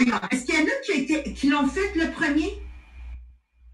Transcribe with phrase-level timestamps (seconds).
[0.00, 0.28] Ailleurs.
[0.30, 2.60] Est-ce qu'il y en a qui, qui l'ont fait le premier?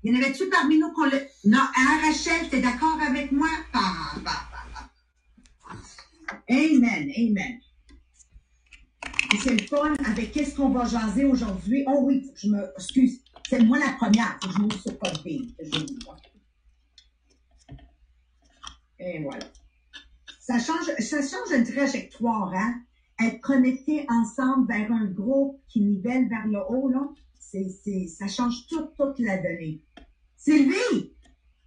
[0.03, 1.21] Il y en avait-tu parmi nous qu'on le.
[1.45, 3.49] Non, hein, Rachel, t'es d'accord avec moi?
[3.73, 5.77] Ah, bah, bah, bah.
[6.49, 7.61] Amen, amen.
[9.43, 11.85] c'est le fun avec qu'est-ce qu'on va jaser aujourd'hui.
[11.89, 12.73] Oh oui, je me.
[12.77, 13.21] Excuse.
[13.49, 14.39] C'est moi la première.
[14.39, 15.47] Que je m'ouvre sur Podbean.
[18.99, 19.47] Et voilà.
[20.41, 22.86] Ça change, ça change une trajectoire, hein?
[23.23, 28.95] Être connecté ensemble vers un groupe qui nivelle vers le haut, là, ça change toute,
[28.97, 29.83] toute la donnée.
[30.37, 31.15] Sylvie!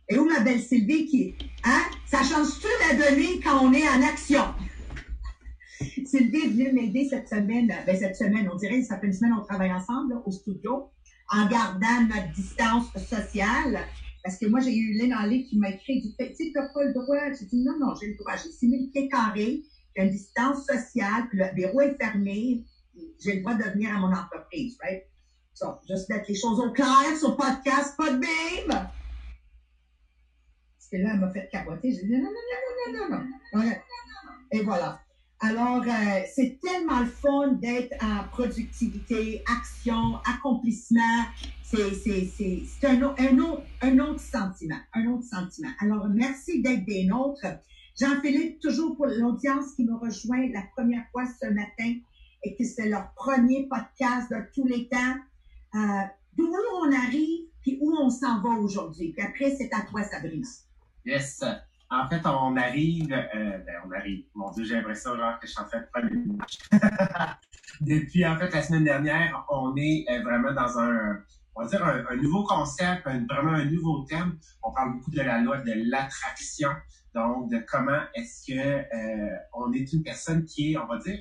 [0.10, 1.82] Et où ma belle Sylvie qui, hein?
[2.08, 4.44] Ça change toute la donnée quand on est en action.
[6.06, 9.34] Sylvie est venue m'aider cette semaine, ben cette semaine, on dirait, ça fait une semaine,
[9.34, 10.90] on travaille ensemble au studio,
[11.32, 13.80] en gardant notre distance sociale.
[14.24, 16.84] Parce que moi, j'ai eu Lynn en qui m'a écrit du fait, tu sais, pas
[16.84, 17.32] le droit.
[17.40, 18.34] J'ai dit, non, non, j'ai le droit.
[18.36, 19.64] J'ai 6 000 pieds carrés,
[19.96, 22.64] j'ai une distance sociale, puis le bureau est fermé.
[23.20, 25.04] J'ai le droit de venir à mon entreprise, right?
[25.54, 28.68] So, juste mettre les choses au clair sur podcast, pas de bim!
[28.68, 28.90] Parce
[30.92, 31.92] que là, elle m'a fait capoter.
[31.92, 33.72] J'ai dit, non, non, non, non, non, non, non.
[34.52, 35.02] Et voilà.
[35.42, 41.26] Alors, euh, c'est tellement le fun d'être en productivité, action, accomplissement.
[41.64, 41.82] C'est
[42.84, 45.70] un, un, autre, un autre sentiment, un autre sentiment.
[45.80, 47.46] Alors, merci d'être des nôtres.
[48.00, 52.00] Jean-Philippe, toujours pour l'audience qui me rejoint la première fois ce matin
[52.44, 55.16] et que c'est leur premier podcast de tous les temps.
[55.76, 56.04] Euh,
[56.38, 56.50] D'où
[56.82, 59.12] on arrive, puis où on s'en va aujourd'hui.
[59.12, 60.48] Puis après, c'est à toi, Sabrina.
[61.06, 61.44] Yes.
[61.90, 64.24] En fait, on arrive, euh, ben on arrive.
[64.36, 66.38] Mon Dieu, j'ai l'impression genre que je suis en train de une
[67.82, 71.20] Depuis en fait la semaine dernière, on est euh, vraiment dans un,
[71.60, 74.38] on va dire un, nouveau concept, vraiment un nouveau thème.
[74.64, 76.70] On parle beaucoup de la loi de l'attraction,
[77.14, 81.20] donc de comment est-ce que euh, on est une personne qui est, on va dire,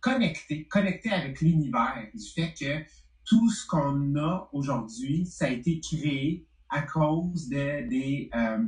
[0.00, 2.84] connectée, connectée avec l'univers, du fait que
[3.24, 8.58] tout ce qu'on a aujourd'hui, ça a été créé à cause de, des euh,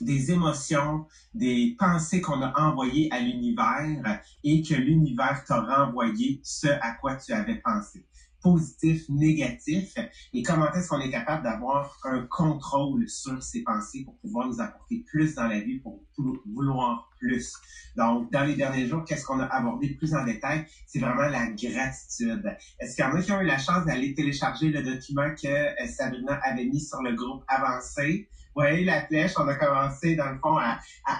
[0.00, 6.68] des émotions, des pensées qu'on a envoyées à l'univers et que l'univers t'a renvoyé ce
[6.68, 8.06] à quoi tu avais pensé
[8.42, 9.94] positif, négatif,
[10.32, 14.60] et comment est-ce qu'on est capable d'avoir un contrôle sur ces pensées pour pouvoir nous
[14.60, 16.02] apporter plus dans la vie, pour
[16.46, 17.54] vouloir plus?
[17.96, 20.66] Donc, dans les derniers jours, qu'est-ce qu'on a abordé plus en détail?
[20.86, 22.56] C'est vraiment la gratitude.
[22.78, 25.48] Est-ce qu'il y en a qui ont eu la chance d'aller télécharger le document que
[25.48, 28.28] euh, Sabrina avait mis sur le groupe avancé?
[28.54, 31.12] Voyez la flèche, on a commencé dans le fond à, à,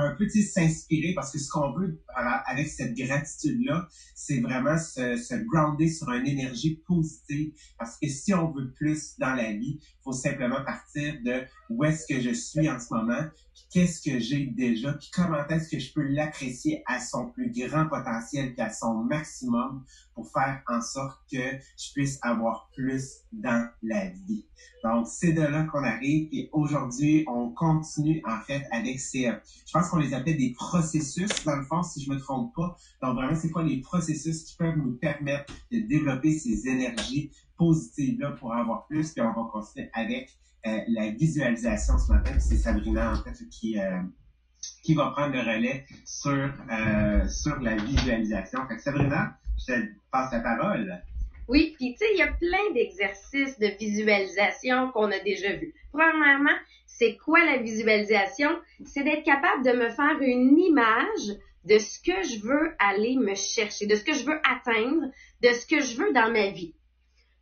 [0.00, 2.00] à, un petit s'inspirer parce que ce qu'on veut
[2.46, 8.32] avec cette gratitude-là, c'est vraiment se, se grounder sur une énergie positive parce que si
[8.32, 12.68] on veut plus dans la vie, faut simplement partir de où est-ce que je suis
[12.68, 13.22] en ce moment,
[13.70, 17.86] qu'est-ce que j'ai déjà, puis comment est-ce que je peux l'apprécier à son plus grand
[17.88, 19.84] potentiel, puis à son maximum
[20.18, 24.44] pour faire en sorte que je puisse avoir plus dans la vie.
[24.82, 29.30] Donc, c'est de là qu'on arrive et aujourd'hui, on continue en fait avec ces,
[29.64, 32.76] je pense qu'on les appelle des processus dans le fond, si je me trompe pas.
[33.00, 38.32] Donc, vraiment, c'est quoi les processus qui peuvent nous permettre de développer ces énergies positives-là
[38.32, 40.36] pour avoir plus, puis on va continuer avec
[40.66, 42.40] euh, la visualisation ce matin.
[42.40, 44.02] C'est Sabrina, en fait, qui, euh,
[44.82, 48.66] qui va prendre le relais sur, euh, sur la visualisation.
[48.66, 51.02] Fait que Sabrina, je te passe la parole.
[51.48, 55.74] Oui, puis tu sais, il y a plein d'exercices de visualisation qu'on a déjà vus.
[55.92, 56.56] Premièrement,
[56.86, 58.50] c'est quoi la visualisation?
[58.84, 63.34] C'est d'être capable de me faire une image de ce que je veux aller me
[63.34, 65.10] chercher, de ce que je veux atteindre,
[65.42, 66.74] de ce que je veux dans ma vie.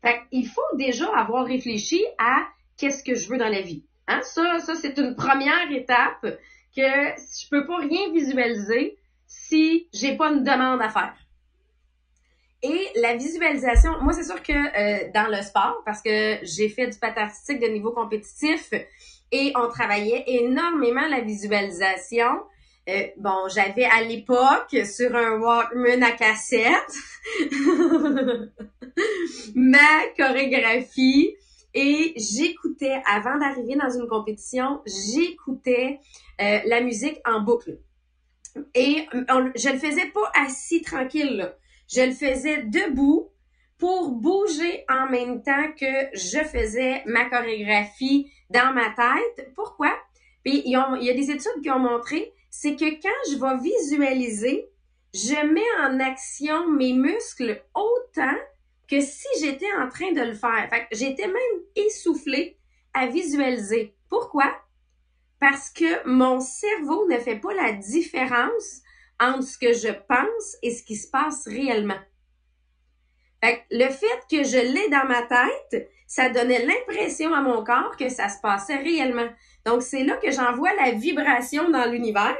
[0.03, 2.47] Fait il faut déjà avoir réfléchi à
[2.77, 3.85] qu'est-ce que je veux dans la vie.
[4.07, 4.21] Hein?
[4.23, 6.23] Ça, ça c'est une première étape
[6.77, 11.17] que je peux pas rien visualiser si j'ai pas une demande à faire.
[12.69, 16.89] Et la visualisation, moi c'est sûr que euh, dans le sport, parce que j'ai fait
[16.89, 18.73] du patin de niveau compétitif
[19.31, 22.43] et on travaillait énormément la visualisation.
[22.89, 26.93] Euh, bon, j'avais à l'époque sur un Walkman à cassette
[29.55, 31.37] ma chorégraphie
[31.73, 36.01] et j'écoutais, avant d'arriver dans une compétition, j'écoutais
[36.41, 37.79] euh, la musique en boucle.
[38.75, 41.53] Et je le faisais pas assis tranquille,
[41.89, 43.31] je le faisais debout
[43.79, 49.53] pour bouger en même temps que je faisais ma chorégraphie dans ma tête.
[49.55, 49.93] Pourquoi?
[50.45, 54.69] Puis il y a des études qui ont montré, c'est que quand je vais visualiser,
[55.13, 58.37] je mets en action mes muscles autant
[58.89, 60.69] que si j'étais en train de le faire.
[60.71, 62.59] Fait j'étais même essoufflée
[62.95, 63.95] à visualiser.
[64.09, 64.55] Pourquoi?
[65.41, 68.83] parce que mon cerveau ne fait pas la différence
[69.21, 71.99] entre ce que je pense et ce qui se passe réellement.
[73.43, 77.97] Fait le fait que je l'ai dans ma tête, ça donnait l'impression à mon corps
[77.97, 79.29] que ça se passait réellement.
[79.65, 82.37] Donc, c'est là que j'envoie la vibration dans l'univers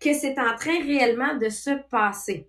[0.00, 2.48] que c'est en train réellement de se passer.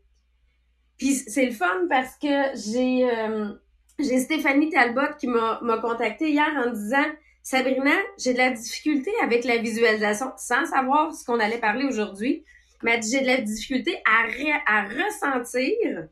[0.97, 3.53] Puis c'est le fun parce que j'ai euh,
[3.99, 7.05] j'ai Stéphanie Talbot qui m'a contacté hier en disant
[7.41, 12.43] Sabrina, j'ai de la difficulté avec la visualisation sans savoir ce qu'on allait parler aujourd'hui.
[12.83, 16.07] Mais j'ai de la difficulté à, ressentir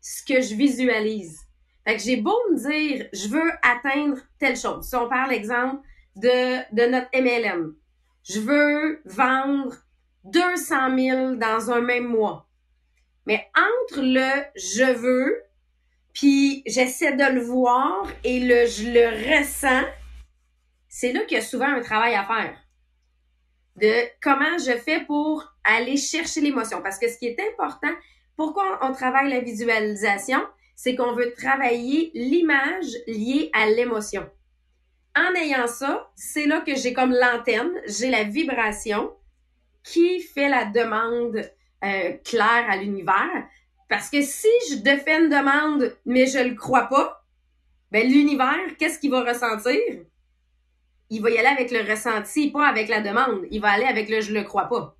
[0.00, 1.40] ce que je visualise.
[1.86, 4.88] Fait que j'ai beau me dire, je veux atteindre telle chose.
[4.88, 5.82] Si on parle, exemple,
[6.16, 7.74] de, de notre MLM.
[8.24, 9.74] Je veux vendre
[10.24, 12.48] 200 000 dans un même mois.
[13.26, 15.42] Mais entre le je veux,
[16.12, 19.86] puis j'essaie de le voir et le je le ressens,
[20.88, 22.56] c'est là qu'il y a souvent un travail à faire.
[23.76, 26.82] De comment je fais pour aller chercher l'émotion.
[26.82, 27.92] Parce que ce qui est important,
[28.36, 30.40] pourquoi on travaille la visualisation,
[30.74, 34.28] c'est qu'on veut travailler l'image liée à l'émotion.
[35.16, 39.12] En ayant ça, c'est là que j'ai comme l'antenne, j'ai la vibration
[39.82, 41.50] qui fait la demande
[41.84, 43.46] euh, claire à l'univers.
[43.88, 47.24] Parce que si je fais une demande, mais je le crois pas,
[47.90, 49.78] ben l'univers, qu'est-ce qu'il va ressentir?
[51.12, 53.46] Il va y aller avec le ressenti, pas avec la demande.
[53.50, 54.96] Il va aller avec le je le crois pas.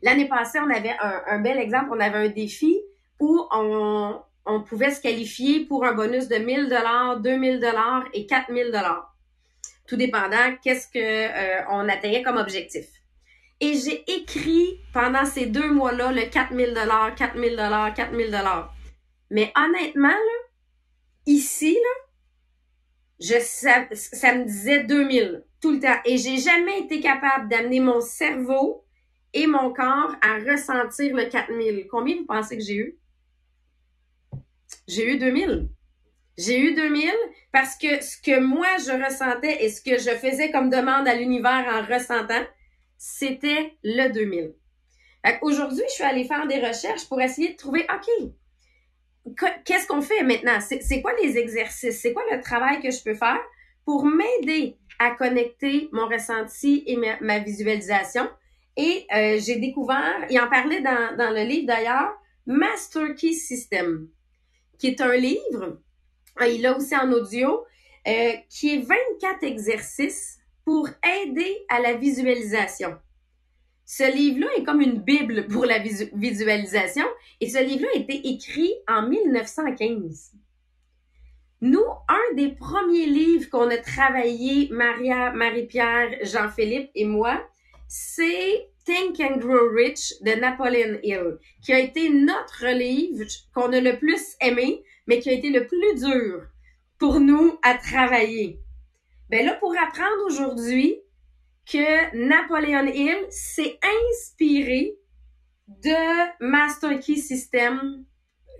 [0.00, 1.88] L'année passée, on avait un, bel exemple.
[1.90, 2.78] On avait un défi
[3.18, 4.22] où on,
[4.68, 9.16] pouvait se qualifier pour un bonus de 1000 dollars, 2000 dollars et 4000 dollars.
[9.88, 12.86] Tout dépendant qu'est-ce que euh, on atteignait comme objectif.
[13.58, 18.72] Et j'ai écrit pendant ces deux mois-là le 4000 dollars, 4000 dollars, 4000 dollars.
[19.32, 20.38] Mais honnêtement là,
[21.26, 22.05] ici là,
[23.20, 27.80] je ça, ça me disait 2000 tout le temps et j'ai jamais été capable d'amener
[27.80, 28.84] mon cerveau
[29.32, 31.86] et mon corps à ressentir le 4000.
[31.90, 32.98] Combien vous pensez que j'ai eu?
[34.86, 35.68] J'ai eu 2000.
[36.38, 37.10] J'ai eu 2000
[37.52, 41.14] parce que ce que moi je ressentais et ce que je faisais comme demande à
[41.14, 42.44] l'univers en ressentant,
[42.98, 44.54] c'était le 2000.
[45.42, 48.30] Aujourd'hui, je suis allée faire des recherches pour essayer de trouver, OK,
[49.64, 50.58] qu'est-ce qu'on fait maintenant?
[50.60, 52.00] C'est quoi les exercices?
[52.00, 53.40] C'est quoi le travail que je peux faire
[53.84, 58.28] pour m'aider à connecter mon ressenti et ma visualisation?
[58.76, 62.12] Et euh, j'ai découvert, il en parlait dans, dans le livre d'ailleurs,
[62.46, 64.08] Master Key System,
[64.78, 65.78] qui est un livre,
[66.42, 67.64] il l'a aussi en audio,
[68.06, 72.96] euh, qui est 24 exercices pour aider à la visualisation.
[73.88, 77.06] Ce livre-là est comme une bible pour la visualisation
[77.40, 80.32] et ce livre-là a été écrit en 1915.
[81.60, 87.40] Nous, un des premiers livres qu'on a travaillé, Maria, Marie-Pierre, Jean-Philippe et moi,
[87.86, 93.24] c'est Think and Grow Rich de Napoleon Hill, qui a été notre livre
[93.54, 96.42] qu'on a le plus aimé, mais qui a été le plus dur
[96.98, 98.58] pour nous à travailler.
[99.30, 101.00] Ben là, pour apprendre aujourd'hui
[101.70, 103.78] que Napoleon Hill s'est
[104.10, 104.94] inspiré
[105.68, 108.04] de Master Key System,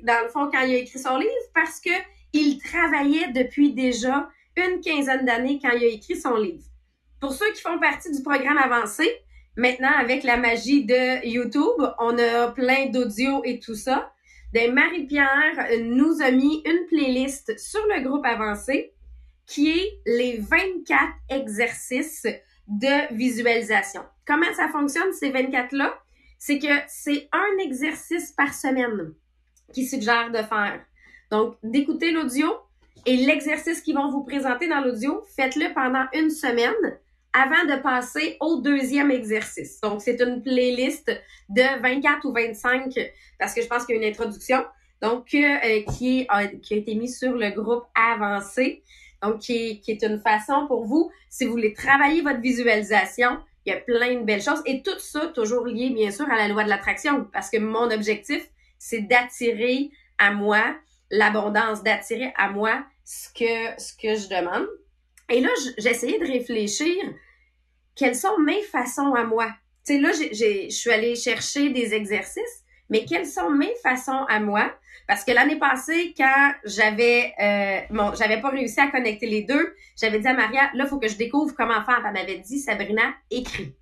[0.02, 1.90] dans le fond, quand il a écrit son livre, parce que
[2.32, 6.64] il travaillait depuis déjà une quinzaine d'années quand il a écrit son livre.
[7.20, 9.08] Pour ceux qui font partie du programme avancé,
[9.56, 14.12] maintenant avec la magie de YouTube, on a plein d'audio et tout ça.
[14.52, 18.92] Ben, Marie-Pierre nous a mis une playlist sur le groupe avancé
[19.46, 22.26] qui est les 24 exercices
[22.68, 24.02] de visualisation.
[24.26, 25.94] Comment ça fonctionne, ces 24-là?
[26.38, 29.14] C'est que c'est un exercice par semaine
[29.73, 30.80] qui suggère de faire.
[31.30, 32.46] Donc, d'écouter l'audio
[33.04, 36.99] et l'exercice qu'ils vont vous présenter dans l'audio, faites-le pendant une semaine
[37.32, 39.80] avant de passer au deuxième exercice.
[39.80, 41.11] Donc, c'est une playlist
[41.49, 42.94] de 24 ou 25,
[43.38, 44.64] parce que je pense qu'il y a une introduction,
[45.02, 48.82] donc euh, a, qui a été mise sur le groupe avancé.
[49.23, 53.76] Donc, qui, est une façon pour vous, si vous voulez travailler votre visualisation, il y
[53.76, 54.62] a plein de belles choses.
[54.66, 57.90] Et tout ça, toujours lié, bien sûr, à la loi de l'attraction, parce que mon
[57.90, 60.76] objectif, c'est d'attirer à moi
[61.11, 64.66] l'abondance, d'attirer à moi ce que, ce que je demande.
[65.28, 66.94] Et là, j'essayais de réfléchir
[67.96, 69.49] quelles sont mes façons à moi?
[69.85, 74.40] Tu sais, là, je suis allée chercher des exercices, mais quelles sont mes façons à
[74.40, 74.72] moi?
[75.08, 79.74] Parce que l'année passée, quand j'avais euh, bon, j'avais pas réussi à connecter les deux,
[80.00, 82.02] j'avais dit à Maria, là, il faut que je découvre comment faire.
[82.04, 83.74] Elle m'avait dit, Sabrina, écris.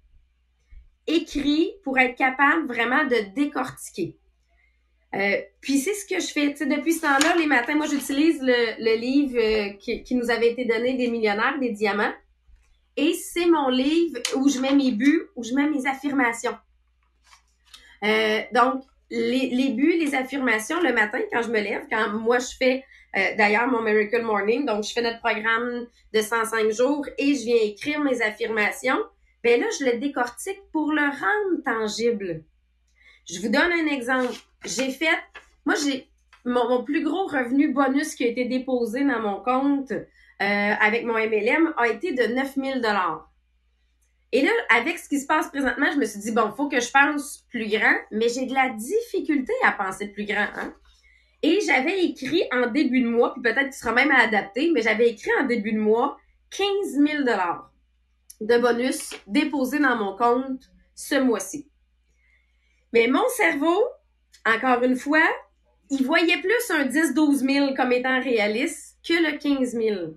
[1.07, 4.17] Écris pour être capable vraiment de décortiquer.
[5.15, 6.51] Euh, puis c'est ce que je fais.
[6.51, 10.15] Tu sais, depuis ce temps-là, les matins, moi, j'utilise le, le livre euh, qui, qui,
[10.15, 12.13] nous avait été donné des millionnaires, des diamants.
[12.97, 16.57] et c'est mon livre où je mets mes buts, où je mets mes affirmations.
[18.03, 18.85] Euh, donc,
[19.15, 22.85] les, buts, les affirmations le matin quand je me lève, quand moi je fais
[23.17, 27.45] euh, d'ailleurs mon Miracle Morning, donc je fais notre programme de 105 jours et je
[27.45, 28.99] viens écrire mes affirmations,
[29.43, 32.43] ben là je le décortique pour le rendre tangible.
[33.29, 34.35] Je vous donne un exemple.
[34.65, 35.19] J'ai fait,
[35.65, 36.09] moi j'ai
[36.45, 41.15] mon, plus gros revenu bonus qui a été déposé dans mon compte euh, avec mon
[41.15, 43.31] MLM a été de 9000 dollars.
[44.35, 46.81] Et là, avec ce qui se passe présentement, je me suis dit, bon, faut que
[46.81, 50.49] je pense plus grand, mais j'ai de la difficulté à penser plus grand.
[50.57, 50.75] Hein?
[51.45, 55.11] Et j'avais écrit en début de mois, puis peut-être qu'il sera même adapté, mais j'avais
[55.11, 56.19] écrit en début de mois
[56.51, 57.23] 15 000
[58.41, 61.71] de bonus déposés dans mon compte ce mois-ci.
[62.93, 63.85] Mais mon cerveau,
[64.45, 65.29] encore une fois,
[65.91, 70.17] il voyait plus un 10-12 000 comme étant réaliste que le 15 000.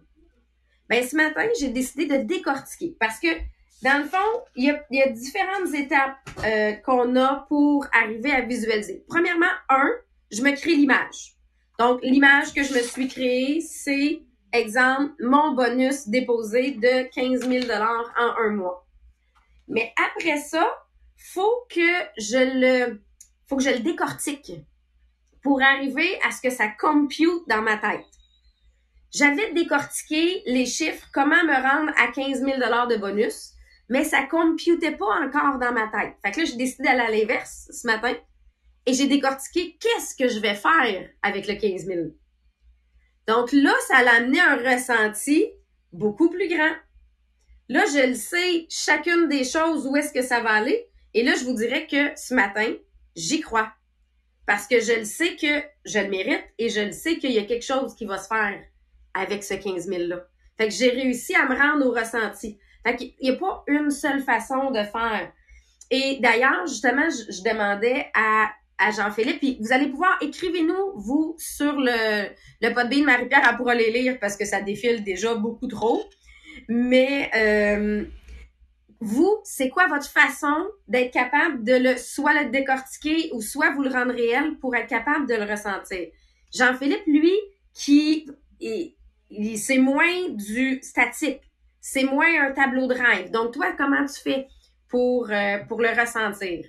[0.90, 3.28] Ben, ce matin, j'ai décidé de décortiquer parce que
[3.84, 9.06] dans le fond, il y a, différentes étapes euh, qu'on a pour arriver à visualiser.
[9.08, 9.92] Premièrement, un,
[10.32, 11.36] je me crée l'image.
[11.78, 17.72] Donc, l'image que je me suis créée, c'est, exemple, mon bonus déposé de 15 000
[17.72, 18.88] en un mois.
[19.68, 20.68] Mais après ça,
[21.18, 21.82] faut que
[22.18, 23.02] je le,
[23.48, 24.54] faut que je le décortique
[25.44, 28.06] pour arriver à ce que ça compute dans ma tête.
[29.14, 33.54] J'avais décortiqué les chiffres, comment me rendre à 15 000 de bonus
[33.90, 36.16] mais ça computait pas encore dans ma tête.
[36.24, 38.14] Fait que là, j'ai décidé d'aller à l'inverse ce matin
[38.86, 42.08] et j'ai décortiqué qu'est-ce que je vais faire avec le 15 000.
[43.28, 45.46] Donc là, ça l'a amené un ressenti
[45.92, 46.74] beaucoup plus grand.
[47.70, 50.88] Là, je le sais, chacune des choses, où est-ce que ça va aller.
[51.14, 52.74] Et là, je vous dirais que ce matin,
[53.16, 53.74] j'y crois.
[54.46, 57.40] Parce que je le sais que je le mérite et je le sais qu'il y
[57.40, 58.58] a quelque chose qui va se faire
[59.14, 60.26] avec ce 15 000-là.
[60.58, 62.58] Fait que j'ai réussi à me rendre au ressenti.
[62.86, 65.32] Il n'y a pas une seule façon de faire.
[65.90, 68.52] Et d'ailleurs, justement, je, demandais à,
[68.96, 72.30] Jean-Philippe, puis vous allez pouvoir, écrivez-nous, vous, sur le,
[72.62, 76.04] le de Marie-Pierre, elle pourra les lire parce que ça défile déjà beaucoup trop.
[76.70, 78.06] Mais euh,
[79.00, 83.84] vous, c'est quoi votre façon d'être capable de le soit le décortiquer ou soit vous
[83.84, 86.08] le rendre réel pour être capable de le ressentir?
[86.56, 87.34] Jean-Philippe, lui,
[87.74, 88.28] qui
[89.56, 91.42] c'est moins du statique
[91.90, 93.32] c'est moins un tableau de rêve.
[93.32, 94.48] Donc, toi, comment tu fais
[94.90, 96.66] pour, euh, le ressentir?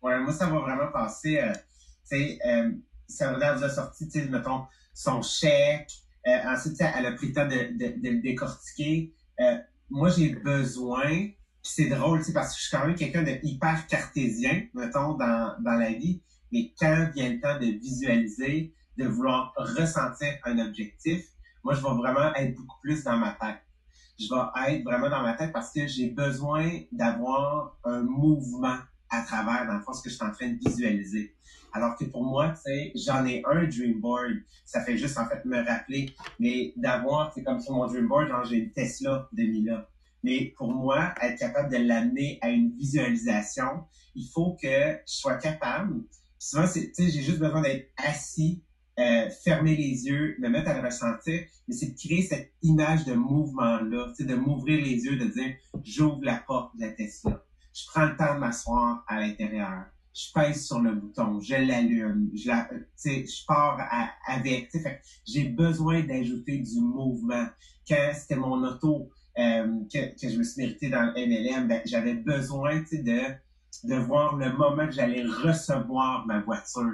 [0.00, 2.70] Ouais, moi, ça va vraiment passer, euh, tu sais, euh,
[3.06, 5.90] ça vous a sorti, tu sais, mettons, son chèque.
[6.26, 9.12] Euh, ensuite, elle a pris le temps de, de, le décortiquer.
[9.90, 13.24] moi, j'ai besoin, puis c'est drôle, tu sais, parce que je suis quand même quelqu'un
[13.24, 16.22] de hyper cartésien, mettons, dans, dans la vie.
[16.52, 21.22] Mais quand vient le temps de visualiser, de vouloir ressentir un objectif,
[21.62, 23.60] moi, je vais vraiment être beaucoup plus dans ma tête
[24.22, 28.76] je vais être vraiment dans ma tête parce que j'ai besoin d'avoir un mouvement
[29.10, 31.34] à travers, dans le fond, ce que je suis en train de visualiser.
[31.72, 32.54] Alors que pour moi,
[32.94, 34.32] j'en ai un dream board.
[34.64, 36.14] Ça fait juste, en fait, me rappeler.
[36.38, 39.88] Mais d'avoir, c'est comme sur mon dream board, j'ai une Tesla de Mila.
[40.22, 45.36] Mais pour moi, être capable de l'amener à une visualisation, il faut que je sois
[45.36, 46.04] capable.
[46.38, 48.62] Souvent, c'est, j'ai juste besoin d'être assis
[48.98, 53.06] euh, fermer les yeux, me mettre à le ressentir, mais c'est de créer cette image
[53.06, 57.42] de mouvement-là, de m'ouvrir les yeux, de dire j'ouvre la porte de la Tesla.
[57.74, 59.84] Je prends le temps de m'asseoir à l'intérieur.
[60.14, 62.68] Je pèse sur le bouton, je l'allume, je la,
[63.02, 63.78] je pars
[64.26, 64.70] avec.
[65.26, 67.46] J'ai besoin d'ajouter du mouvement.
[67.88, 69.08] Quand c'était mon auto
[69.38, 73.20] euh, que, que, je me suis mérité dans le MLM, ben, j'avais besoin de,
[73.84, 76.92] de voir le moment que j'allais recevoir ma voiture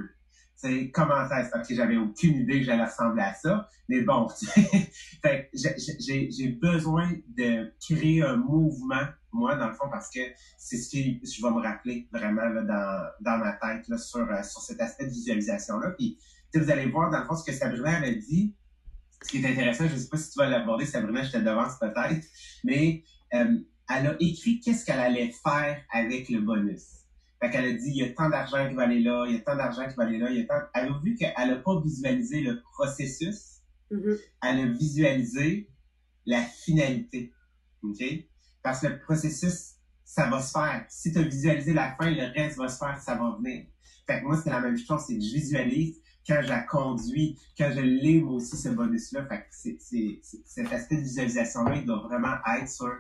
[0.58, 4.28] c'est comment est-ce que j'avais aucune idée que j'allais ressembler à ça, mais bon,
[5.22, 10.18] fait j'ai besoin de créer un mouvement, moi, dans le fond, parce que
[10.58, 14.42] c'est ce qui je vais me rappeler vraiment dans, dans ma tête là, sur, euh,
[14.42, 15.92] sur cet aspect de visualisation-là.
[15.92, 16.18] Puis,
[16.52, 18.56] vous allez voir, dans le fond, ce que Sabrina a dit,
[19.22, 21.38] ce qui est intéressant, je ne sais pas si tu vas l'aborder, Sabrina, je te
[21.38, 22.26] devance peut-être,
[22.64, 26.97] mais euh, elle a écrit qu'est-ce qu'elle allait faire avec le bonus.
[27.40, 29.38] Fait qu'elle a dit, il y a tant d'argent qui va aller là, il y
[29.38, 30.60] a tant d'argent qui va aller là, il y a tant...
[30.74, 33.60] Elle a vu qu'elle n'a pas visualisé le processus,
[33.92, 34.18] mm-hmm.
[34.42, 35.70] elle a visualisé
[36.26, 37.32] la finalité.
[37.82, 38.02] OK?
[38.62, 40.84] Parce que le processus, ça va se faire.
[40.88, 43.66] Si tu as visualisé la fin, le reste va se faire, ça va venir.
[44.06, 47.38] Fait que moi, c'est la même chose, c'est que je visualise quand je la conduis,
[47.56, 49.26] quand je l'ai, moi aussi, ce bonus-là.
[49.26, 52.92] Fait que c'est, c'est, cet aspect de visualisation-là, il doit vraiment être sur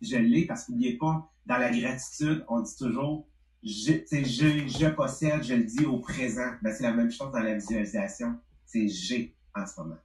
[0.00, 3.26] je l'ai, parce qu'oubliez pas, dans la gratitude, on dit toujours
[3.62, 6.50] je, je, je possède, je le dis au présent.
[6.62, 8.34] Ben, c'est la même chose dans la visualisation.
[8.66, 9.98] C'est j'ai en ce moment.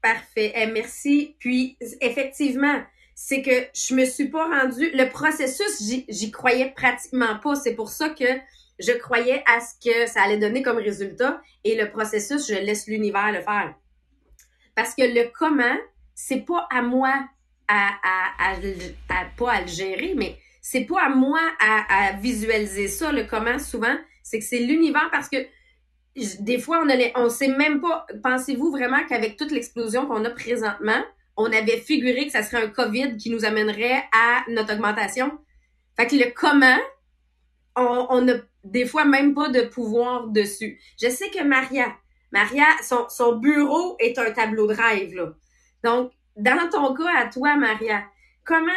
[0.00, 0.52] Parfait.
[0.56, 1.36] Eh, merci.
[1.38, 2.82] Puis, effectivement,
[3.14, 4.90] c'est que je me suis pas rendue.
[4.94, 7.54] Le processus, j'y croyais pratiquement pas.
[7.54, 8.24] C'est pour ça que
[8.80, 11.40] je croyais à ce que ça allait donner comme résultat.
[11.62, 13.74] Et le processus, je laisse l'univers le faire.
[14.74, 15.76] Parce que le comment,
[16.14, 17.14] c'est pas à moi
[17.68, 18.54] à, à,
[19.08, 23.12] à, pas à le gérer, mais c'est pas à moi à, visualiser ça.
[23.12, 25.36] Le comment, souvent, c'est que c'est l'univers parce que
[26.40, 28.06] des fois, on ne on sait même pas.
[28.22, 31.02] Pensez-vous vraiment qu'avec toute l'explosion qu'on a présentement,
[31.36, 35.36] on avait figuré que ça serait un COVID qui nous amènerait à notre augmentation?
[35.96, 36.78] Fait que le comment,
[37.74, 40.80] on, n'a des fois même pas de pouvoir dessus.
[41.02, 41.92] Je sais que Maria,
[42.30, 45.32] Maria, son, son bureau est un tableau de rêve, là.
[45.82, 48.04] Donc, dans ton cas, à toi, Maria,
[48.44, 48.72] comment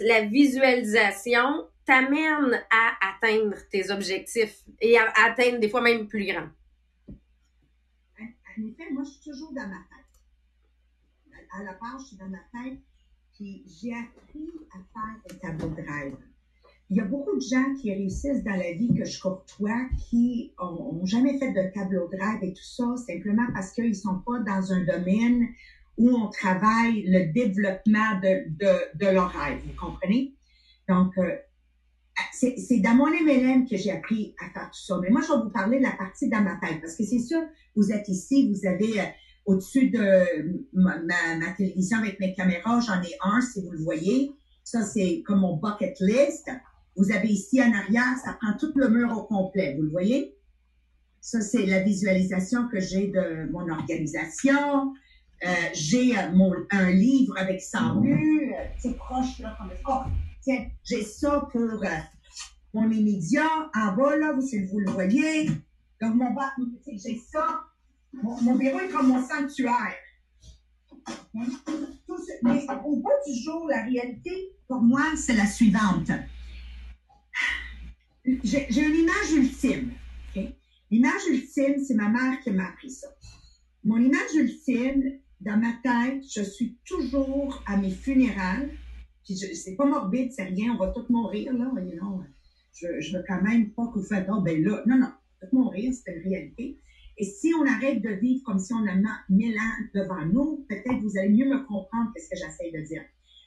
[0.00, 6.48] la visualisation t'amène à atteindre tes objectifs et à, atteindre des fois même plus grands?
[8.20, 11.38] En effet, moi, je suis toujours dans ma tête.
[11.52, 12.78] À la base, je suis dans ma tête,
[13.34, 16.16] puis j'ai appris à faire un tableau de rêve.
[16.90, 20.54] Il y a beaucoup de gens qui réussissent dans la vie que je côtoie qui
[20.58, 24.40] ont, jamais fait de tableau de rêve et tout ça, simplement parce qu'ils sont pas
[24.40, 25.48] dans un domaine
[25.98, 29.66] où on travaille le développement de, de.
[29.66, 30.34] Vous comprenez?
[30.88, 31.36] Donc, euh,
[32.32, 34.98] c'est dans mon MLM que j'ai appris à faire tout ça.
[35.02, 37.18] Mais moi, je vais vous parler de la partie dans ma tête parce que c'est
[37.18, 37.40] sûr,
[37.76, 39.04] vous êtes ici, vous avez euh,
[39.46, 44.32] au-dessus de ma, ma, télévision avec mes caméras, j'en ai un si vous le voyez.
[44.62, 46.50] Ça, c'est comme mon bucket list.
[46.96, 49.74] Vous avez ici en arrière, ça prend tout le mur au complet.
[49.76, 50.36] Vous le voyez?
[51.20, 54.92] Ça, c'est la visualisation que j'ai de mon organisation.
[55.44, 58.52] Euh, j'ai euh, mon, un livre avec 100 vues.
[58.78, 60.10] C'est proche, là, comme oh,
[60.42, 61.98] tiens, j'ai ça pour euh,
[62.74, 63.70] mon immédiat.
[63.74, 65.46] En bas, là, vous, si vous le voyez.
[66.00, 66.52] Donc, mon bas,
[66.92, 67.60] j'ai ça.
[68.12, 69.94] Mon, bureau est comme mon sanctuaire.
[72.42, 76.10] Mais au bout du jour, la réalité, pour moi, c'est la suivante
[78.44, 79.92] j'ai une image ultime.
[80.90, 83.08] L'image ultime, c'est ma mère qui m'a appris ça.
[83.84, 88.70] Mon image ultime, dans ma tête, je suis toujours à mes funérailles.
[89.24, 91.70] C'est pas morbide, c'est rien, on va tous mourir, là.
[92.72, 95.54] je, je veux quand même pas que vous faites, oh, ben là, non, non, tous
[95.54, 96.78] mourir, c'est une réalité.
[97.18, 98.94] Et si on arrête de vivre comme si on a
[99.28, 103.02] mille ans devant nous, peut-être vous allez mieux me comprendre ce que j'essaie de dire.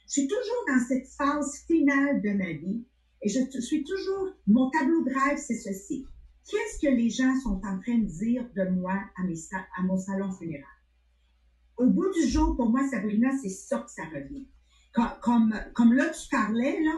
[0.06, 2.84] Je suis toujours dans cette phase finale de ma vie
[3.22, 6.04] et je suis toujours, mon tableau de rêve, c'est ceci.
[6.48, 9.96] Qu'est-ce que les gens sont en train de dire de moi à, mes, à mon
[9.96, 10.66] salon funéraire?
[11.82, 14.46] Au bout du jour, pour moi, Sabrina, c'est ça que ça revient.
[15.20, 16.92] Comme, comme, là, tu parlais, là,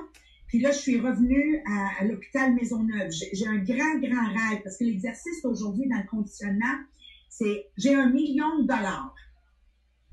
[0.46, 3.10] puis là, je suis revenue à, à l'hôpital Maisonneuve.
[3.32, 6.76] J'ai un grand, grand rêve parce que l'exercice aujourd'hui dans le conditionnement,
[7.30, 9.14] c'est j'ai un million de dollars.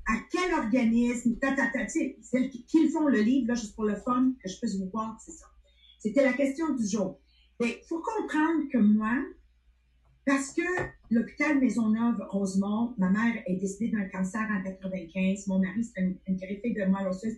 [0.08, 3.84] À quel organisme, ta, ta, ta, celles qui, qui font le livre, là, juste pour
[3.84, 5.46] le fun, que je puisse vous voir, c'est ça.
[5.98, 7.20] C'était la question du jour.
[7.60, 9.22] Il faut comprendre que moi,
[10.24, 10.62] parce que
[11.10, 16.36] l'hôpital Maisonneuve-Rosemont, ma mère est décédée d'un cancer en 95, mon mari, c'est une, une
[16.36, 17.36] de moelle osseuse.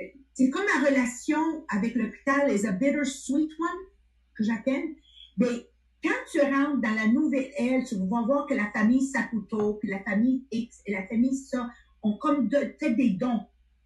[0.00, 3.86] Euh, c'est comme ma relation avec l'hôpital is a bittersweet one,
[4.34, 4.94] que j'appelle.
[5.36, 5.68] Mais
[6.02, 9.90] quand tu rentres dans la nouvelle aile, tu vas voir que la famille Saputo, puis
[9.90, 11.68] la famille X et la famille ça
[12.02, 13.42] ont comme peut-être des dons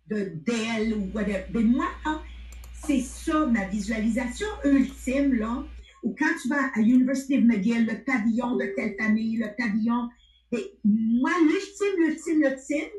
[0.09, 1.45] de d'elle ou whatever.
[1.53, 2.23] Mais moi, hein,
[2.85, 5.65] c'est ça ma visualisation ultime, là,
[6.03, 10.09] où quand tu vas à University of McGill, le pavillon de telle famille, le pavillon,
[10.53, 12.91] et moi, l'ultime, l'ultime, l'ultime,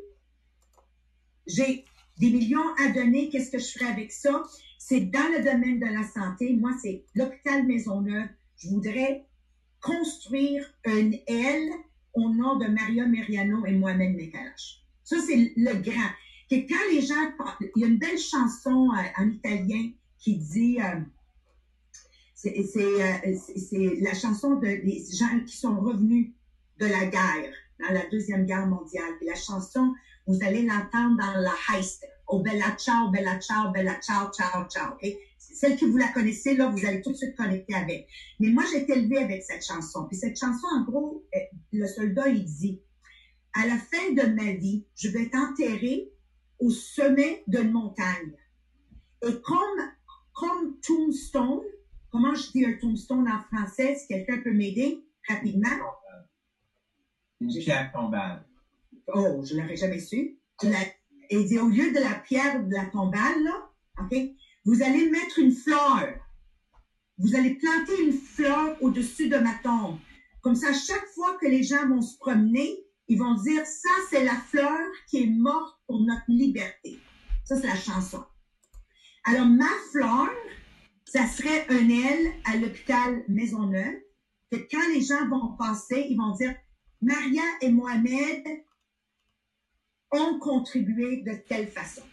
[1.47, 1.85] j'ai
[2.19, 4.43] des millions à donner, qu'est-ce que je ferai avec ça?
[4.77, 6.53] C'est dans le domaine de la santé.
[6.53, 8.27] Moi, c'est l'hôpital Maisonneuve.
[8.57, 9.25] Je voudrais
[9.81, 11.69] construire une aile
[12.13, 14.81] au nom de Maria Meriano et moi-même Mekalash.
[15.03, 16.11] Ça, c'est le grand
[16.49, 17.31] que quand les gens,
[17.75, 20.99] il y a une belle chanson euh, en italien qui dit, euh,
[22.37, 26.33] c'est la chanson de, des gens qui sont revenus
[26.79, 29.11] de la guerre, dans la Deuxième Guerre mondiale.
[29.21, 29.93] Et la chanson,
[30.27, 32.05] vous allez l'entendre dans la heist.
[32.27, 34.93] Oh, bella ciao, bella ciao, bella ciao, ciao, ciao.
[34.93, 35.17] Okay?
[35.37, 38.07] Celle que vous la connaissez, là, vous allez tout de suite connecter avec.
[38.39, 40.05] Mais moi, j'ai été élevée avec cette chanson.
[40.07, 41.25] Puis cette chanson, en gros,
[41.71, 42.81] le soldat, il dit,
[43.53, 46.11] à la fin de ma vie, je vais t'enterrer
[46.59, 48.33] au sommet d'une montagne.
[49.23, 49.91] Et comme,
[50.33, 51.63] comme tombstone,
[52.17, 55.69] comment je dis un tombstone en français, si quelqu'un peut m'aider rapidement?
[57.39, 58.43] Une pierre tombale.
[59.13, 60.39] Oh, je l'aurais jamais su.
[61.29, 63.69] Et dit, au lieu de la pierre de la tombale, là,
[64.01, 64.17] OK,
[64.65, 66.07] vous allez mettre une fleur.
[67.19, 69.99] Vous allez planter une fleur au-dessus de ma tombe.
[70.41, 74.23] Comme ça, chaque fois que les gens vont se promener, ils vont dire ça, c'est
[74.23, 76.99] la fleur qui est morte pour notre liberté.
[77.45, 78.23] Ça, c'est la chanson.
[79.25, 80.29] Alors, ma fleur,
[81.07, 83.95] ça serait un aile à l'hôpital Maisonneuve.
[84.51, 86.53] Que quand les gens vont passer, ils vont dire
[87.01, 88.43] Maria et Mohamed
[90.11, 92.03] ont contribué de telle façon,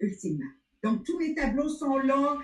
[0.00, 0.50] ultimement.
[0.82, 2.38] Donc, tous les tableaux sont là,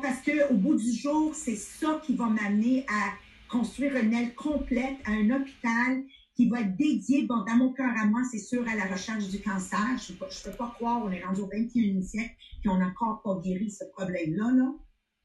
[0.00, 3.12] parce qu'au bout du jour, c'est ça qui va m'amener à
[3.50, 7.92] construire une aile complète à un hôpital qui va être dédié, bon, dans mon cœur
[7.96, 9.78] à moi, c'est sûr, à la recherche du cancer.
[9.98, 12.34] Je ne peux, pas croire, on est rendu au 21e siècle,
[12.64, 14.74] et on n'a encore pas guéri ce problème-là, là.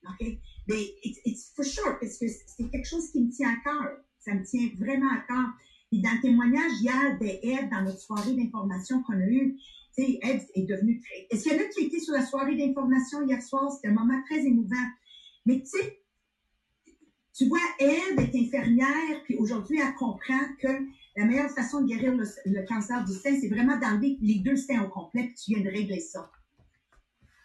[0.03, 0.27] OK?
[0.67, 3.97] Mais it's, for sure, parce que c'est quelque chose qui me tient à cœur.
[4.19, 5.47] Ça me tient vraiment à cœur.
[5.91, 9.57] Et dans le témoignage hier d'Ève, dans notre soirée d'information qu'on a eue,
[9.97, 11.27] Eve est devenue très...
[11.29, 13.71] Est-ce qu'il y en a qui étaient sur la soirée d'information hier soir?
[13.71, 14.75] C'était un moment très émouvant.
[15.45, 15.99] Mais tu sais,
[17.33, 20.67] tu vois, Eve est infirmière, puis aujourd'hui, elle comprend que
[21.15, 24.83] la meilleure façon de guérir le, cancer du sein, c'est vraiment d'enlever les deux seins
[24.83, 26.31] au complet, puis tu viens de régler ça.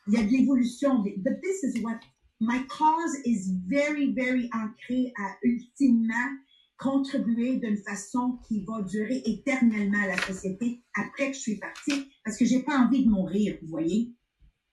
[0.07, 0.99] Il y a de l'évolution.
[0.99, 1.99] But this is what
[2.45, 6.39] my cause is very, very ancré à ultimement
[6.77, 12.11] contribuer d'une façon qui va durer éternellement à la société après que je suis partie,
[12.25, 14.13] parce que j'ai pas envie de mourir, vous voyez.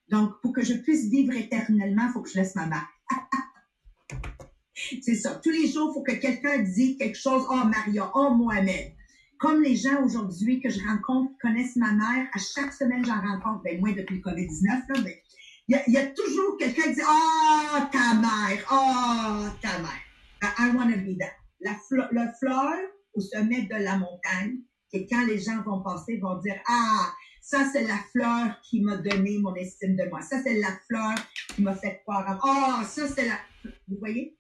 [0.10, 2.90] Donc, pour que je puisse vivre éternellement, il faut que je laisse ma marque.
[5.02, 5.40] C'est ça.
[5.42, 7.46] Tous les jours, il faut que quelqu'un dise quelque chose.
[7.50, 8.94] Oh, Maria, oh, Mohamed.
[9.40, 13.64] Comme les gens aujourd'hui que je rencontre connaissent ma mère, à chaque semaine, j'en rencontre,
[13.64, 15.24] ben, moins depuis le COVID-19, là, mais
[15.88, 20.02] il y, a toujours quelqu'un qui dit, oh, ta mère, oh, ta mère.
[20.44, 21.32] I want to be that
[21.62, 21.78] la,
[22.12, 22.74] le fleur
[23.14, 24.58] au sommet de la montagne,
[24.94, 27.10] et quand les gens vont passer, vont dire, ah,
[27.42, 30.22] ça c'est la fleur qui m'a donné mon estime de moi.
[30.22, 31.16] Ça c'est la fleur
[31.56, 32.40] qui m'a fait croire.
[32.44, 33.40] Ah, ça c'est la...
[33.88, 34.38] Vous voyez?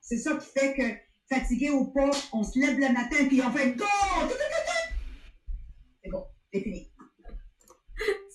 [0.00, 3.50] C'est ça qui fait que, fatigué ou pas, on se lève le matin puis on
[3.50, 3.84] fait go!
[6.02, 6.90] C'est bon, c'est fini.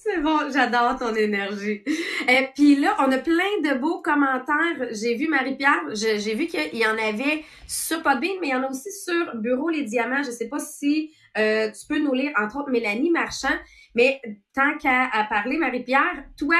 [0.03, 1.83] C'est bon, j'adore ton énergie.
[2.27, 4.87] Et puis là, on a plein de beaux commentaires.
[4.89, 8.63] J'ai vu Marie-Pierre, j'ai vu qu'il y en avait sur Podbean, mais il y en
[8.63, 10.23] a aussi sur Bureau Les Diamants.
[10.23, 13.53] Je sais pas si euh, tu peux nous lire, entre autres, Mélanie Marchand.
[13.93, 14.19] Mais
[14.55, 16.57] tant qu'à parler, Marie-Pierre, toi,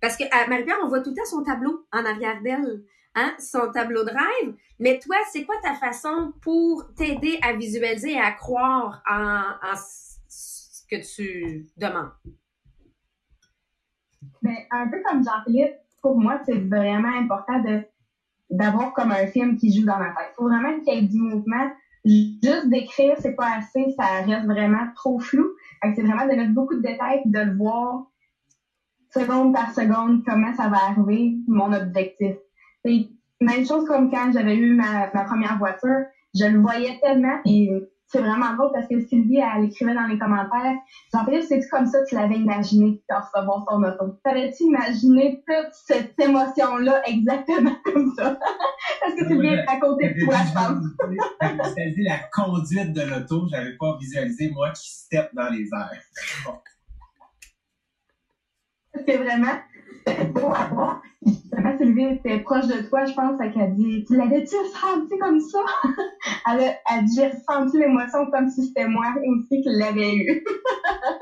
[0.00, 2.82] parce que Marie-Pierre, on voit tout le temps son tableau en arrière d'elle,
[3.14, 4.54] hein, son tableau de rêve.
[4.80, 10.82] Mais toi, c'est quoi ta façon pour t'aider à visualiser et à croire en ce
[10.90, 12.10] que tu demandes?
[14.42, 17.82] Ben, un peu comme Jean-Philippe, pour moi, c'est vraiment important de
[18.50, 20.32] d'avoir comme un film qui joue dans ma tête.
[20.32, 21.68] Il faut vraiment qu'il y ait du mouvement.
[22.04, 25.46] Juste d'écrire, c'est pas assez, ça reste vraiment trop flou.
[25.82, 28.02] C'est vraiment de mettre beaucoup de détails de le voir
[29.14, 32.34] seconde par seconde comment ça va arriver, mon objectif.
[32.84, 33.08] C'est
[33.40, 36.00] même chose comme quand j'avais eu ma, ma première voiture,
[36.34, 37.70] je le voyais tellement et
[38.10, 40.74] c'est vraiment drôle parce que Sylvie, elle écrivait dans les commentaires,
[41.14, 44.18] Jean-Philippe, c'est-tu comme ça que tu l'avais imaginé de recevoir son auto?
[44.24, 48.36] T'avais-tu imaginé toute cette émotion-là exactement comme ça?
[49.00, 50.84] parce que Sylvie est à côté de toi, je pense?
[51.98, 56.02] La conduite de l'auto, j'avais pas visualisé moi qui step dans les airs.
[59.06, 59.54] C'est vraiment
[61.26, 65.58] Justement, Sylvie était proche de toi, je pense, qu'elle dit Tu l'avais-tu ressenti comme ça?
[66.46, 70.42] Elle a, dit J'ai ressenti l'émotion comme si c'était moi aussi qui l'avais eu.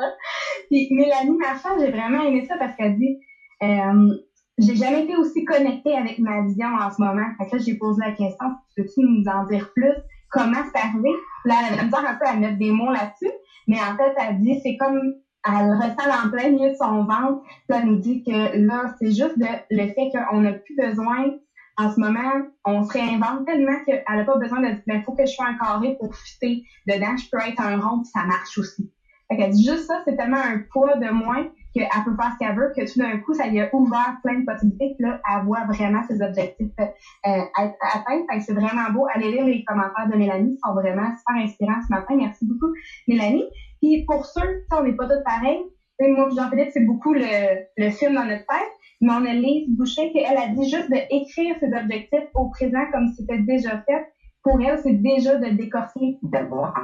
[0.70, 3.16] Puis Mélanie Marchand, j'ai vraiment aimé ça parce qu'elle dit
[3.62, 4.12] euh,
[4.58, 7.26] J'ai jamais été aussi connectée avec ma vision en ce moment.
[7.38, 9.94] Fait que là, j'ai posé la question Peux-tu nous en dire plus?
[10.30, 11.10] Comment c'est arrivé
[11.44, 13.32] Là, elle a un peu à mettre des mots là-dessus.
[13.66, 15.00] Mais en fait, elle dit C'est comme
[15.48, 17.40] elle ressent en plein milieu de son ventre.
[17.68, 21.30] Elle nous dit que là, c'est juste le fait qu'on n'a plus besoin,
[21.78, 25.12] en ce moment, on se réinvente tellement qu'elle n'a pas besoin de dire, il faut
[25.12, 28.24] que je sois un carré pour fitter dedans, je peux être un rond, puis ça
[28.24, 28.84] marche aussi.
[29.30, 32.36] Fait qu'elle dit juste ça, c'est tellement un poids de moins qu'elle peut faire ce
[32.38, 35.18] qu'elle veut, que tout d'un coup, ça lui a ouvert plein de possibilités, puis là,
[35.30, 38.22] elle voit vraiment ses objectifs euh, atteints.
[38.28, 39.06] Fait que c'est vraiment beau.
[39.14, 42.14] Allez lire les commentaires de Mélanie, ils sont vraiment super inspirants ce matin.
[42.16, 42.72] Merci beaucoup,
[43.06, 43.44] Mélanie.
[43.80, 45.60] Puis pour ceux, on n'est pas tous pareils.
[46.00, 48.72] Moi Jean-Philippe, c'est beaucoup le, le film dans notre tête.
[49.00, 52.84] Mais on a Lise Boucher qui, elle, a dit juste d'écrire ses objectifs au présent
[52.92, 54.06] comme c'était déjà fait.
[54.42, 56.74] Pour elle, c'est déjà de décortiquer, de voir.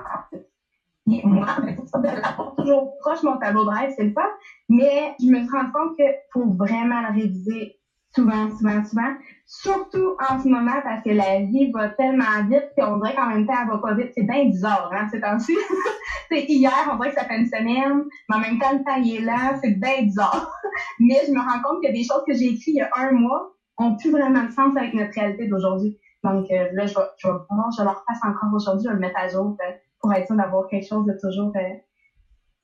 [1.11, 4.23] Et moi, de toujours proche mon tableau de rêve, c'est le fun.
[4.69, 7.77] Mais je me rendu compte que pour vraiment le réviser
[8.15, 9.15] souvent, souvent, souvent.
[9.47, 13.47] Surtout en ce moment parce que la vie va tellement vite qu'on dirait qu'en même
[13.47, 14.13] temps, elle va pas vite.
[14.17, 15.57] C'est bien bizarre, hein, ces temps-ci.
[16.31, 18.97] c'est hier, on dirait que ça fait une semaine, mais en même temps, le temps,
[18.97, 19.59] il est là.
[19.63, 20.51] C'est bien bizarre.
[21.01, 23.13] mais je me rends compte que des choses que j'ai écrites il y a un
[23.13, 25.99] mois ont plus vraiment de sens avec notre réalité d'aujourd'hui.
[26.23, 27.35] Donc, euh, là, je vais, je vais,
[27.77, 30.37] je le refaire encore aujourd'hui, je vais le mettre à jour euh, pour être sûr
[30.37, 31.75] d'avoir quelque chose de toujours euh,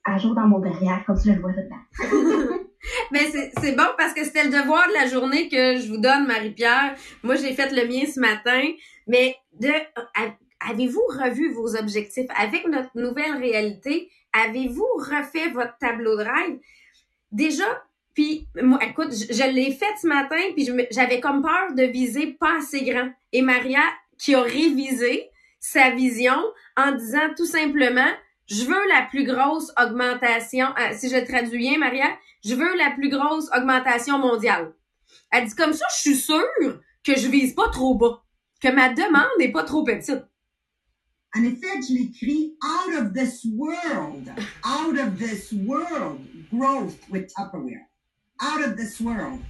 [0.05, 2.49] à jour dans mon derrière, comme je le vois dedans.
[3.13, 6.27] Mais c'est bon parce que c'était le devoir de la journée que je vous donne,
[6.27, 6.95] Marie-Pierre.
[7.23, 8.63] Moi, j'ai fait le mien ce matin.
[9.07, 9.73] Mais de
[10.69, 12.27] avez-vous revu vos objectifs?
[12.37, 14.11] Avec notre nouvelle réalité?
[14.33, 16.59] Avez-vous refait votre tableau de rêve?
[17.33, 17.65] Déjà,
[18.15, 22.59] puis moi, écoute, je, l'ai fait ce matin, puis j'avais comme peur de viser pas
[22.59, 23.11] assez grand.
[23.33, 23.83] Et Maria,
[24.19, 26.39] qui a révisé sa vision
[26.77, 28.11] en disant tout simplement,
[28.49, 32.09] je veux la plus grosse augmentation, euh, si je traduis bien, Maria,
[32.45, 34.73] je veux la plus grosse augmentation mondiale.
[35.31, 38.23] Elle dit comme ça, je suis sûre que je vise pas trop bas,
[38.61, 40.25] que ma demande n'est pas trop petite.
[41.37, 44.33] En effet, je l'écris out of this world,
[44.65, 46.21] out of this world,
[46.53, 47.87] growth with Tupperware,
[48.41, 49.41] out of this world.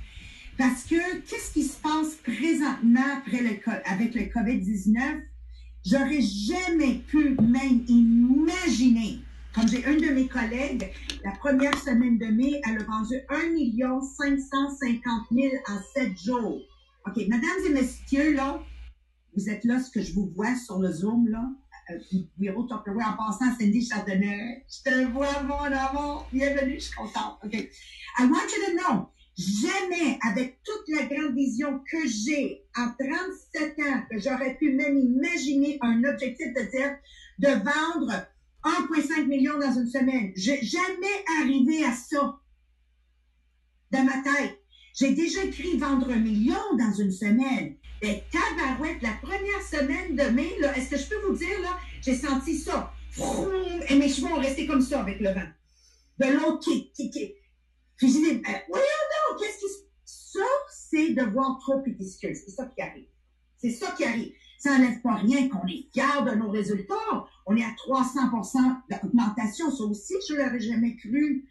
[0.59, 5.23] Parce que qu'est-ce qui se passe présentement après le, avec le COVID-19?
[5.87, 9.21] J'aurais jamais pu même imaginer
[9.55, 10.93] comme j'ai une de mes collègues,
[11.25, 16.61] la première semaine de mai, elle a vendu 1 550 000 en 7 jours.
[17.07, 18.63] OK, mesdames et messieurs, là,
[19.37, 21.45] vous êtes là, ce que je vous vois sur le Zoom, là,
[21.91, 21.99] euh,
[22.37, 27.39] bureau Tupperware, en passant, Cindy Chardonnay, je te vois, mon amour, bienvenue, je suis contente.
[27.45, 27.55] OK.
[27.55, 33.79] I want you to know, jamais, avec toute la grande vision que j'ai en 37
[33.81, 36.97] ans, que j'aurais pu même imaginer un objectif de dire
[37.39, 38.27] de vendre
[38.65, 40.33] 1,5 million dans une semaine.
[40.37, 42.39] J'ai jamais arrivé à ça
[43.91, 44.59] dans ma tête.
[44.95, 47.77] J'ai déjà écrit vendre un million dans une semaine.
[48.03, 52.15] Et tabarouette, la première semaine de mai, est-ce que je peux vous dire, là, j'ai
[52.15, 52.93] senti ça.
[53.89, 55.49] Et mes cheveux ont resté comme ça avec le vent.
[56.19, 57.35] De l'autre qui, qui, qui.
[57.97, 59.91] Puis j'ai dit, voyons non, qu'est-ce qui se...
[60.05, 62.37] Ça, c'est de voir trop ridicule.
[62.37, 63.09] C'est ça qui arrive.
[63.59, 64.33] C'est ça qui arrive.
[64.61, 66.95] Ça n'enlève pas rien qu'on est fiers de nos résultats.
[67.47, 68.59] On est à 300%
[68.91, 69.71] d'augmentation.
[69.71, 71.47] Ça aussi, je ne l'aurais jamais cru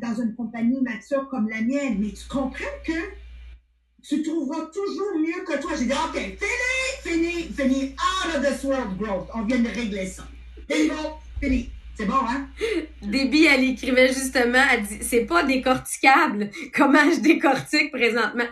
[0.00, 1.96] dans une compagnie mature comme la mienne.
[1.98, 2.92] Mais tu comprends que
[4.00, 5.72] tu trouveras toujours mieux que toi.
[5.76, 9.28] J'ai dit, OK, fini, fini, fini, out of this world growth.
[9.34, 10.22] On vient de régler ça.
[10.68, 11.70] Bingo, fini.
[11.96, 12.46] C'est bon, hein?
[13.02, 16.50] Déby, elle écrivait justement, elle dit, c'est pas décorticable.
[16.72, 18.44] Comment je décortique présentement?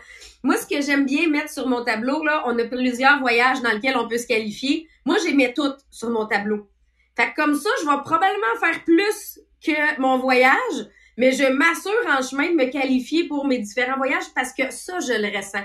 [0.44, 3.70] Moi, ce que j'aime bien mettre sur mon tableau, là, on a plusieurs voyages dans
[3.70, 4.86] lesquels on peut se qualifier.
[5.06, 6.68] Moi, j'ai mis toutes sur mon tableau.
[7.16, 11.92] Fait que comme ça, je vais probablement faire plus que mon voyage, mais je m'assure
[12.10, 15.64] en chemin de me qualifier pour mes différents voyages parce que ça, je le ressens.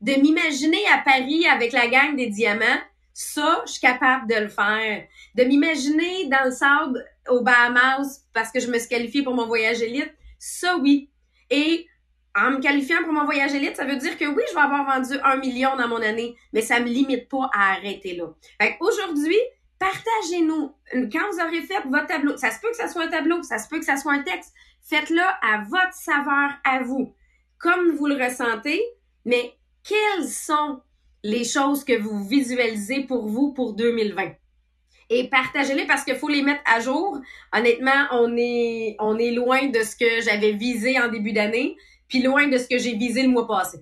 [0.00, 2.80] De m'imaginer à Paris avec la gang des diamants,
[3.14, 5.04] ça, je suis capable de le faire.
[5.36, 9.46] De m'imaginer dans le sable aux Bahamas parce que je me suis qualifiée pour mon
[9.46, 11.10] voyage élite, ça oui.
[11.48, 11.86] Et
[12.36, 14.84] en me qualifiant pour mon voyage élite, ça veut dire que oui, je vais avoir
[14.84, 18.26] vendu un million dans mon année, mais ça me limite pas à arrêter là.
[18.60, 19.38] Fait aujourd'hui,
[19.78, 20.72] partagez-nous
[21.10, 22.36] quand vous aurez fait votre tableau.
[22.36, 24.22] Ça se peut que ça soit un tableau, ça se peut que ça soit un
[24.22, 24.52] texte.
[24.82, 27.14] Faites-le à votre saveur, à vous,
[27.58, 28.82] comme vous le ressentez.
[29.24, 30.80] Mais quelles sont
[31.24, 34.32] les choses que vous visualisez pour vous pour 2020?
[35.08, 37.20] et partagez-les parce qu'il faut les mettre à jour.
[37.52, 41.76] Honnêtement, on est loin de ce que j'avais visé en début d'année
[42.08, 43.78] puis loin de ce que j'ai visé le mois passé.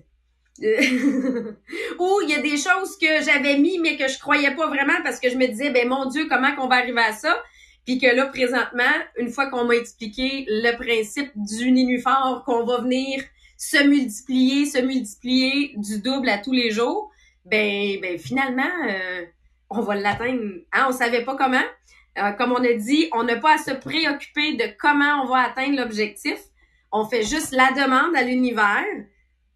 [0.59, 5.01] Ou il y a des choses que j'avais mis mais que je croyais pas vraiment
[5.03, 7.41] parce que je me disais ben mon Dieu comment qu'on va arriver à ça?
[7.85, 8.83] Puis que là présentement
[9.17, 13.21] une fois qu'on m'a expliqué le principe du nénuphar qu'on va venir
[13.57, 17.11] se multiplier se multiplier du double à tous les jours
[17.43, 19.25] ben ben finalement euh,
[19.69, 20.41] on va l'atteindre.
[20.71, 21.63] Hein on savait pas comment.
[22.17, 25.39] Euh, comme on a dit on n'a pas à se préoccuper de comment on va
[25.39, 26.39] atteindre l'objectif
[26.91, 28.85] on fait juste la demande à l'univers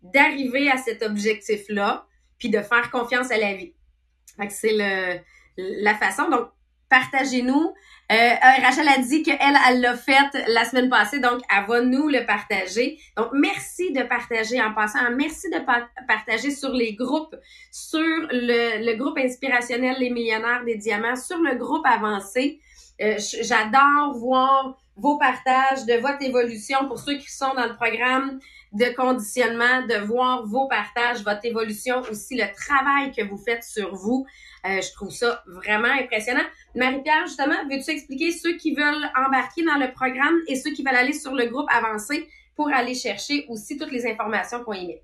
[0.01, 2.05] d'arriver à cet objectif-là,
[2.37, 3.73] puis de faire confiance à la vie.
[4.49, 5.21] c'est
[5.57, 6.29] la façon.
[6.29, 6.49] Donc,
[6.89, 7.73] partagez-nous.
[8.11, 11.81] Euh, euh, Rachel a dit qu'elle, elle l'a fait la semaine passée, donc elle va
[11.81, 12.97] nous le partager.
[13.15, 14.99] Donc, merci de partager en passant.
[15.15, 15.59] Merci de
[16.07, 17.35] partager sur les groupes,
[17.71, 22.59] sur le, le, groupe inspirationnel Les Millionnaires des Diamants, sur le groupe avancé.
[23.01, 28.39] Euh, J'adore voir vos partages, de votre évolution pour ceux qui sont dans le programme
[28.71, 33.95] de conditionnement, de voir vos partages, votre évolution, aussi le travail que vous faites sur
[33.95, 34.25] vous.
[34.65, 36.43] Euh, je trouve ça vraiment impressionnant.
[36.75, 40.95] Marie-Pierre, justement, veux-tu expliquer ceux qui veulent embarquer dans le programme et ceux qui veulent
[40.95, 44.99] aller sur le groupe avancé pour aller chercher aussi toutes les informations qu'on y?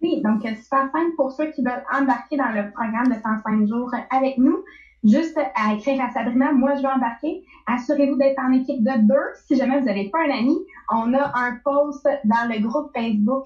[0.00, 3.90] Oui, donc super simple pour ceux qui veulent embarquer dans le programme de 105 jours
[4.10, 4.64] avec nous
[5.04, 7.44] juste à écrire à Sabrina, moi je vais embarquer.
[7.66, 9.34] Assurez-vous d'être en équipe de deux.
[9.46, 10.56] Si jamais vous n'avez pas un ami,
[10.90, 13.44] on a un post dans le groupe Facebook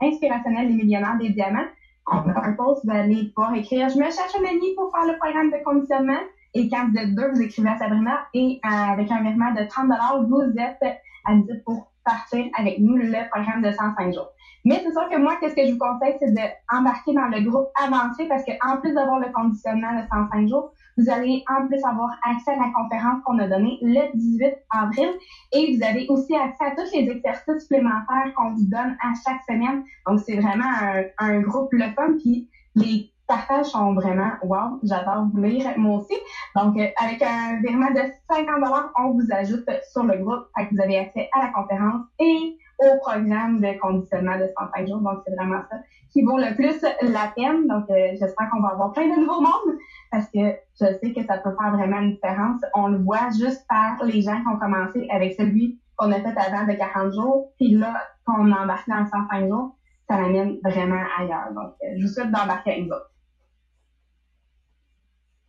[0.00, 1.66] inspirationnel des millionnaires des diamants.
[2.10, 5.06] On a un post, vous allez pouvoir écrire, je me cherche un ami pour faire
[5.06, 6.20] le programme de conditionnement.
[6.54, 9.68] Et quand vous êtes deux, vous écrivez à Sabrina et euh, avec un virement de
[9.68, 9.90] 30
[10.28, 14.30] vous êtes admis pour partir avec nous le programme de 105 jours.
[14.68, 17.68] Mais c'est sûr que moi, qu'est-ce que je vous conseille, c'est d'embarquer dans le groupe
[17.82, 22.10] avancé parce qu'en plus d'avoir le conditionnement de 105 jours, vous allez en plus avoir
[22.22, 25.08] accès à la conférence qu'on a donnée le 18 avril
[25.52, 29.40] et vous avez aussi accès à tous les exercices supplémentaires qu'on vous donne à chaque
[29.48, 29.84] semaine.
[30.06, 32.12] Donc, c'est vraiment un, un groupe le fun.
[32.18, 36.14] Puis, les partages sont vraiment wow, j'adore vous lire moi aussi.
[36.56, 38.00] Donc euh, avec un virement de
[38.30, 42.06] 50 on vous ajoute sur le groupe, fait que vous avez accès à la conférence
[42.18, 45.00] et au programme de conditionnement de 105 jours.
[45.00, 45.78] Donc c'est vraiment ça
[46.10, 47.66] qui vaut le plus la peine.
[47.66, 49.76] Donc euh, j'espère qu'on va avoir plein de nouveaux mondes
[50.10, 52.60] parce que je sais que ça peut faire vraiment une différence.
[52.74, 56.38] On le voit juste par les gens qui ont commencé avec celui qu'on a fait
[56.38, 59.76] avant de 40 jours, puis là qu'on a embarqué dans 105 jours,
[60.08, 61.52] ça l'amène vraiment ailleurs.
[61.54, 62.94] Donc, euh, je vous souhaite d'embarquer avec vous.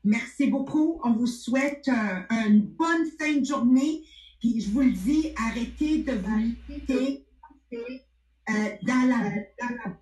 [0.03, 0.99] Merci beaucoup.
[1.03, 4.03] On vous souhaite euh, une bonne fin de journée.
[4.39, 7.25] Puis je vous le dis, arrêtez de vous quitter
[7.73, 9.97] euh, dans la, dans la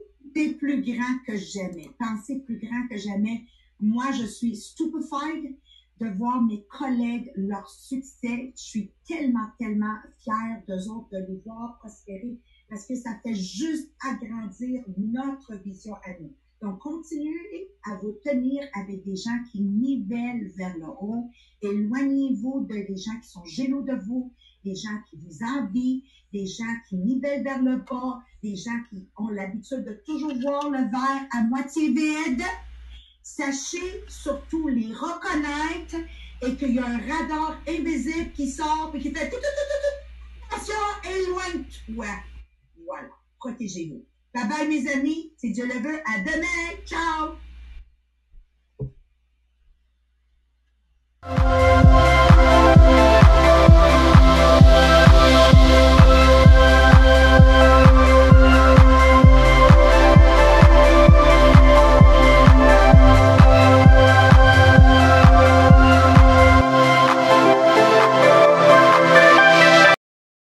[0.59, 1.89] plus grand que jamais.
[1.99, 3.43] Pensez plus grand que jamais.
[3.79, 5.57] Moi, je suis stupefied
[5.99, 8.53] de voir mes collègues, leur succès.
[8.55, 13.33] Je suis tellement, tellement fière d'eux autres, de les voir prospérer parce que ça fait
[13.33, 16.33] juste agrandir notre vision à nous.
[16.61, 21.29] Donc, continuez à vous tenir avec des gens qui nivellent vers le haut.
[21.61, 24.33] Éloignez-vous de des gens qui sont jaloux de vous,
[24.65, 29.07] des gens qui vous envient, des gens qui nivellent vers le bas, des gens qui
[29.17, 32.43] ont l'habitude de toujours voir le verre à moitié vide.
[33.21, 35.97] Sachez surtout les reconnaître
[36.41, 39.79] et qu'il y a un radar invisible qui sort et qui fait tout, tout, tout,
[39.83, 42.07] tout, attention, éloigne-toi.
[42.85, 44.06] Voilà, protégez-vous.
[44.33, 45.33] Bye bye, mes amis.
[45.37, 46.77] Si Dieu le veut, à demain.
[46.85, 47.37] Ciao!